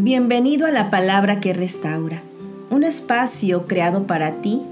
Bienvenido 0.00 0.68
a 0.68 0.70
la 0.70 0.90
palabra 0.90 1.40
que 1.40 1.52
restaura, 1.52 2.22
un 2.70 2.84
espacio 2.84 3.66
creado 3.66 4.06
para 4.06 4.40
ti, 4.40 4.62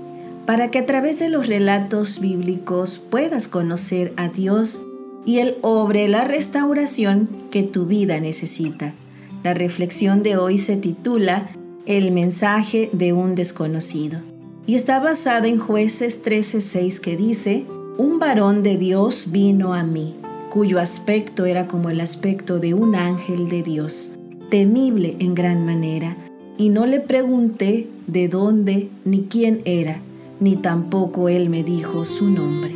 para 0.46 0.70
que 0.70 0.78
a 0.78 0.86
través 0.86 1.18
de 1.18 1.28
los 1.28 1.48
relatos 1.48 2.20
bíblicos 2.20 3.00
puedas 3.10 3.48
conocer 3.48 4.12
a 4.16 4.28
Dios 4.28 4.82
y 5.24 5.38
Él 5.38 5.56
obre 5.62 6.06
la 6.06 6.22
restauración 6.22 7.28
que 7.50 7.64
tu 7.64 7.86
vida 7.86 8.20
necesita. 8.20 8.94
La 9.42 9.52
reflexión 9.52 10.22
de 10.22 10.36
hoy 10.36 10.58
se 10.58 10.76
titula 10.76 11.50
El 11.86 12.12
mensaje 12.12 12.88
de 12.92 13.12
un 13.12 13.34
desconocido 13.34 14.20
y 14.64 14.76
está 14.76 15.00
basada 15.00 15.48
en 15.48 15.58
jueces 15.58 16.24
13:6 16.24 17.00
que 17.00 17.16
dice, 17.16 17.66
Un 17.98 18.20
varón 18.20 18.62
de 18.62 18.76
Dios 18.76 19.32
vino 19.32 19.74
a 19.74 19.82
mí, 19.82 20.14
cuyo 20.50 20.78
aspecto 20.78 21.46
era 21.46 21.66
como 21.66 21.90
el 21.90 22.00
aspecto 22.00 22.60
de 22.60 22.74
un 22.74 22.94
ángel 22.94 23.48
de 23.48 23.64
Dios 23.64 24.15
temible 24.50 25.16
en 25.18 25.34
gran 25.34 25.64
manera, 25.64 26.16
y 26.58 26.68
no 26.68 26.86
le 26.86 27.00
pregunté 27.00 27.88
de 28.06 28.28
dónde 28.28 28.88
ni 29.04 29.22
quién 29.22 29.60
era, 29.64 30.00
ni 30.40 30.56
tampoco 30.56 31.28
él 31.28 31.50
me 31.50 31.62
dijo 31.64 32.04
su 32.04 32.30
nombre. 32.30 32.70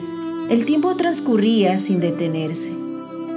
El 0.50 0.64
tiempo 0.64 0.96
transcurría 0.96 1.78
sin 1.78 2.00
detenerse. 2.00 2.72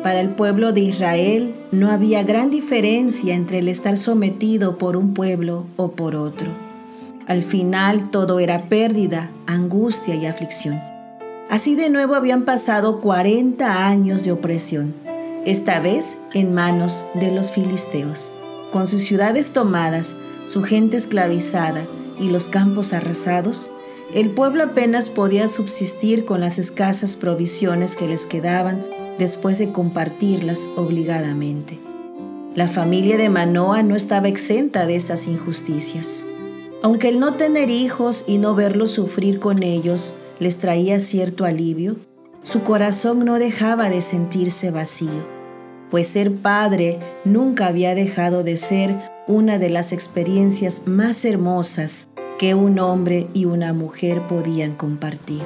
Para 0.01 0.19
el 0.19 0.29
pueblo 0.29 0.73
de 0.73 0.81
Israel 0.81 1.53
no 1.71 1.89
había 1.89 2.23
gran 2.23 2.49
diferencia 2.49 3.35
entre 3.35 3.59
el 3.59 3.69
estar 3.69 3.97
sometido 3.97 4.77
por 4.77 4.97
un 4.97 5.13
pueblo 5.13 5.65
o 5.77 5.91
por 5.91 6.15
otro. 6.15 6.47
Al 7.27 7.41
final 7.41 8.09
todo 8.09 8.39
era 8.39 8.63
pérdida, 8.67 9.29
angustia 9.47 10.15
y 10.15 10.25
aflicción. 10.25 10.81
Así 11.49 11.75
de 11.75 11.89
nuevo 11.89 12.15
habían 12.15 12.43
pasado 12.43 12.99
40 12.99 13.87
años 13.87 14.25
de 14.25 14.33
opresión 14.33 15.02
esta 15.45 15.79
vez 15.79 16.19
en 16.33 16.53
manos 16.53 17.05
de 17.15 17.31
los 17.31 17.51
filisteos. 17.51 18.31
Con 18.71 18.87
sus 18.87 19.03
ciudades 19.03 19.51
tomadas, 19.53 20.17
su 20.45 20.63
gente 20.63 20.97
esclavizada 20.97 21.85
y 22.19 22.29
los 22.29 22.47
campos 22.47 22.93
arrasados, 22.93 23.69
el 24.13 24.29
pueblo 24.29 24.63
apenas 24.63 25.09
podía 25.09 25.47
subsistir 25.47 26.25
con 26.25 26.41
las 26.41 26.59
escasas 26.59 27.15
provisiones 27.15 27.95
que 27.95 28.07
les 28.07 28.25
quedaban 28.25 28.85
después 29.17 29.59
de 29.59 29.71
compartirlas 29.71 30.69
obligadamente. 30.75 31.79
La 32.55 32.67
familia 32.67 33.17
de 33.17 33.29
Manoa 33.29 33.81
no 33.81 33.95
estaba 33.95 34.27
exenta 34.27 34.85
de 34.85 34.95
estas 34.95 35.27
injusticias. 35.27 36.25
Aunque 36.83 37.09
el 37.09 37.19
no 37.19 37.33
tener 37.35 37.69
hijos 37.69 38.25
y 38.27 38.37
no 38.37 38.53
verlos 38.53 38.91
sufrir 38.91 39.39
con 39.39 39.63
ellos 39.63 40.17
les 40.39 40.59
traía 40.59 40.99
cierto 40.99 41.45
alivio, 41.45 41.95
su 42.43 42.63
corazón 42.63 43.23
no 43.23 43.39
dejaba 43.39 43.89
de 43.89 44.01
sentirse 44.01 44.69
vacío, 44.69 45.25
pues 45.89 46.07
ser 46.07 46.35
padre 46.35 46.99
nunca 47.23 47.67
había 47.67 47.95
dejado 47.95 48.43
de 48.43 48.57
ser 48.57 48.93
una 49.27 49.57
de 49.57 49.69
las 49.69 49.93
experiencias 49.93 50.87
más 50.87 51.23
hermosas 51.23 52.09
que 52.37 52.53
un 52.53 52.79
hombre 52.79 53.27
y 53.33 53.45
una 53.45 53.71
mujer 53.71 54.21
podían 54.27 54.75
compartir. 54.75 55.43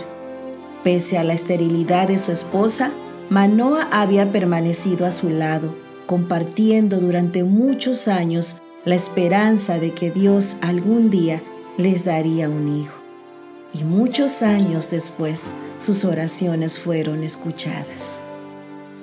Pese 0.83 1.19
a 1.19 1.23
la 1.23 1.33
esterilidad 1.33 2.07
de 2.07 2.17
su 2.17 2.31
esposa, 2.31 2.91
Manoa 3.29 3.87
había 3.91 4.31
permanecido 4.31 5.05
a 5.05 5.11
su 5.11 5.29
lado, 5.29 5.75
compartiendo 6.07 6.99
durante 6.99 7.43
muchos 7.43 8.07
años 8.07 8.63
la 8.85 8.95
esperanza 8.95 9.77
de 9.77 9.91
que 9.91 10.09
Dios 10.09 10.57
algún 10.61 11.11
día 11.11 11.43
les 11.77 12.05
daría 12.05 12.49
un 12.49 12.67
hijo 12.69 12.96
y 13.73 13.83
muchos 13.83 14.41
años 14.43 14.91
después 14.91 15.51
sus 15.77 16.05
oraciones 16.05 16.79
fueron 16.79 17.23
escuchadas. 17.23 18.21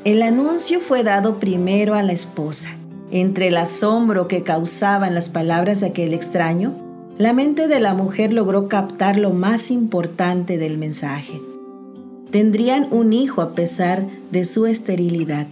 El 0.05 0.23
anuncio 0.23 0.81
fue 0.81 1.03
dado 1.03 1.39
primero 1.39 1.95
a 1.95 2.03
la 2.03 2.13
esposa. 2.13 2.71
Entre 3.11 3.49
el 3.49 3.57
asombro 3.57 4.29
que 4.29 4.43
causaban 4.43 5.15
las 5.15 5.31
palabras 5.31 5.81
de 5.81 5.87
aquel 5.87 6.13
extraño, 6.13 6.75
la 7.17 7.33
mente 7.33 7.69
de 7.69 7.81
la 7.81 7.95
mujer 7.95 8.33
logró 8.33 8.69
captar 8.69 9.17
lo 9.17 9.31
más 9.31 9.71
importante 9.71 10.59
del 10.59 10.79
mensaje. 10.79 11.41
Tendrían 12.31 12.89
un 12.91 13.13
hijo 13.13 13.41
a 13.41 13.55
pesar 13.55 14.05
de 14.33 14.45
su 14.45 14.67
esterilidad. 14.67 15.47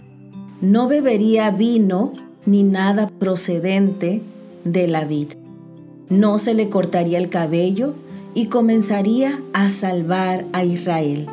No 0.59 0.87
bebería 0.87 1.49
vino 1.51 2.13
ni 2.45 2.63
nada 2.63 3.09
procedente 3.09 4.21
de 4.65 4.87
la 4.87 5.05
vid. 5.05 5.29
No 6.09 6.37
se 6.37 6.53
le 6.53 6.69
cortaría 6.69 7.17
el 7.17 7.29
cabello 7.29 7.93
y 8.33 8.47
comenzaría 8.47 9.39
a 9.53 9.69
salvar 9.69 10.45
a 10.53 10.63
Israel. 10.63 11.27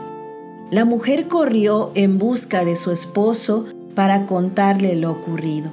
La 0.71 0.85
mujer 0.85 1.27
corrió 1.27 1.91
en 1.95 2.19
busca 2.19 2.65
de 2.65 2.77
su 2.77 2.93
esposo 2.93 3.67
para 3.95 4.27
contarle 4.27 4.95
lo 4.97 5.11
ocurrido. 5.11 5.71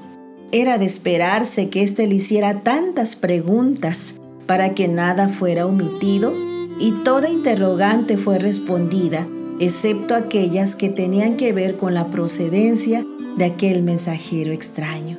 Era 0.51 0.77
de 0.77 0.85
esperarse 0.85 1.69
que 1.69 1.83
éste 1.83 2.07
le 2.07 2.15
hiciera 2.15 2.61
tantas 2.61 3.15
preguntas 3.15 4.21
para 4.45 4.73
que 4.73 4.87
nada 4.87 5.27
fuera 5.27 5.65
omitido 5.65 6.33
y 6.79 6.91
toda 7.03 7.29
interrogante 7.29 8.17
fue 8.17 8.39
respondida, 8.39 9.27
excepto 9.59 10.15
aquellas 10.15 10.75
que 10.75 10.89
tenían 10.89 11.37
que 11.37 11.53
ver 11.53 11.77
con 11.77 11.93
la 11.93 12.07
procedencia 12.07 13.05
de 13.37 13.45
aquel 13.45 13.83
mensajero 13.83 14.51
extraño. 14.51 15.17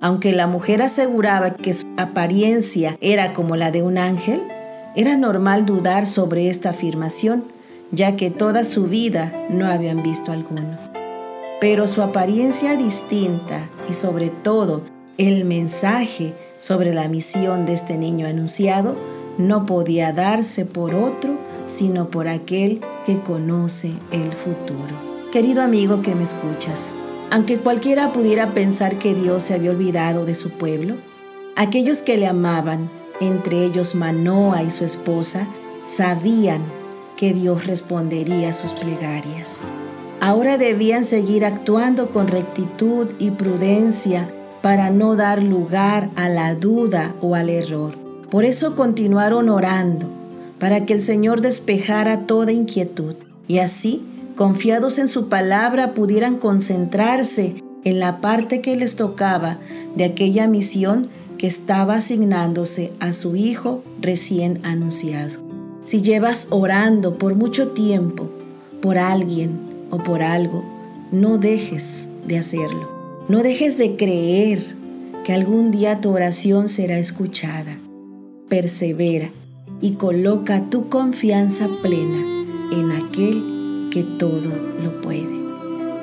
Aunque 0.00 0.32
la 0.32 0.46
mujer 0.46 0.82
aseguraba 0.82 1.54
que 1.54 1.72
su 1.72 1.86
apariencia 1.96 2.96
era 3.00 3.34
como 3.34 3.56
la 3.56 3.70
de 3.70 3.82
un 3.82 3.98
ángel, 3.98 4.42
era 4.94 5.16
normal 5.16 5.66
dudar 5.66 6.06
sobre 6.06 6.48
esta 6.48 6.70
afirmación, 6.70 7.44
ya 7.90 8.16
que 8.16 8.30
toda 8.30 8.64
su 8.64 8.84
vida 8.84 9.32
no 9.50 9.66
habían 9.66 10.02
visto 10.02 10.32
alguno. 10.32 10.78
Pero 11.60 11.86
su 11.86 12.02
apariencia 12.02 12.76
distinta 12.76 13.68
y 13.88 13.94
sobre 13.94 14.30
todo 14.30 14.82
el 15.18 15.44
mensaje 15.44 16.34
sobre 16.56 16.92
la 16.92 17.08
misión 17.08 17.64
de 17.64 17.72
este 17.72 17.96
niño 17.96 18.26
anunciado 18.26 18.96
no 19.38 19.66
podía 19.66 20.12
darse 20.12 20.66
por 20.66 20.94
otro, 20.94 21.34
sino 21.66 22.08
por 22.08 22.28
aquel 22.28 22.80
que 23.06 23.20
conoce 23.20 23.92
el 24.10 24.32
futuro. 24.32 25.12
Querido 25.30 25.62
amigo 25.62 26.02
que 26.02 26.14
me 26.14 26.24
escuchas, 26.24 26.92
aunque 27.30 27.58
cualquiera 27.58 28.12
pudiera 28.12 28.52
pensar 28.52 28.98
que 28.98 29.14
Dios 29.14 29.44
se 29.44 29.54
había 29.54 29.70
olvidado 29.70 30.26
de 30.26 30.34
su 30.34 30.50
pueblo, 30.50 30.96
aquellos 31.56 32.02
que 32.02 32.18
le 32.18 32.26
amaban, 32.26 32.90
entre 33.22 33.64
ellos 33.64 33.94
Manoa 33.94 34.62
y 34.62 34.70
su 34.70 34.84
esposa, 34.84 35.46
sabían 35.86 36.62
que 37.16 37.32
Dios 37.32 37.66
respondería 37.66 38.50
a 38.50 38.52
sus 38.52 38.72
plegarias. 38.72 39.62
Ahora 40.20 40.58
debían 40.58 41.04
seguir 41.04 41.44
actuando 41.44 42.10
con 42.10 42.28
rectitud 42.28 43.08
y 43.18 43.32
prudencia 43.32 44.28
para 44.62 44.90
no 44.90 45.16
dar 45.16 45.42
lugar 45.42 46.10
a 46.14 46.28
la 46.28 46.54
duda 46.54 47.14
o 47.20 47.34
al 47.34 47.48
error. 47.48 47.96
Por 48.30 48.44
eso 48.44 48.76
continuaron 48.76 49.48
orando, 49.48 50.06
para 50.58 50.86
que 50.86 50.94
el 50.94 51.00
Señor 51.00 51.40
despejara 51.40 52.26
toda 52.26 52.52
inquietud 52.52 53.14
y 53.48 53.58
así, 53.58 54.06
confiados 54.36 54.98
en 54.98 55.08
su 55.08 55.28
palabra, 55.28 55.92
pudieran 55.92 56.38
concentrarse 56.38 57.56
en 57.84 57.98
la 57.98 58.20
parte 58.20 58.60
que 58.60 58.76
les 58.76 58.96
tocaba 58.96 59.58
de 59.96 60.04
aquella 60.04 60.46
misión 60.46 61.08
que 61.42 61.48
estaba 61.48 61.96
asignándose 61.96 62.92
a 63.00 63.12
su 63.12 63.34
hijo 63.34 63.82
recién 64.00 64.60
anunciado. 64.62 65.40
Si 65.82 66.00
llevas 66.00 66.46
orando 66.50 67.18
por 67.18 67.34
mucho 67.34 67.70
tiempo 67.70 68.30
por 68.80 68.96
alguien 68.96 69.58
o 69.90 69.98
por 69.98 70.22
algo, 70.22 70.64
no 71.10 71.38
dejes 71.38 72.10
de 72.28 72.38
hacerlo. 72.38 72.88
No 73.28 73.42
dejes 73.42 73.76
de 73.76 73.96
creer 73.96 74.60
que 75.24 75.32
algún 75.32 75.72
día 75.72 76.00
tu 76.00 76.10
oración 76.10 76.68
será 76.68 76.96
escuchada. 76.96 77.76
Persevera 78.48 79.28
y 79.80 79.94
coloca 79.94 80.70
tu 80.70 80.88
confianza 80.90 81.68
plena 81.82 82.46
en 82.70 82.92
aquel 82.92 83.88
que 83.90 84.04
todo 84.04 84.48
lo 84.80 85.02
puede. 85.02 85.42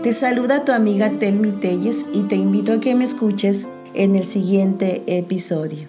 Te 0.03 0.11
saluda 0.11 0.65
tu 0.65 0.73
amiga 0.73 1.11
Telmi 1.17 1.51
Telles 1.51 2.07
y 2.13 2.23
te 2.23 2.35
invito 2.35 2.73
a 2.73 2.81
que 2.81 2.93
me 2.93 3.05
escuches 3.05 3.69
en 3.99 4.15
el 4.15 4.25
siguiente 4.25 5.03
episodio. 5.07 5.87